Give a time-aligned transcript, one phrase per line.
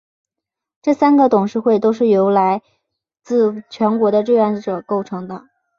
[0.81, 2.63] 这三个董事会都是由来
[3.21, 5.45] 自全国的志愿者构成的。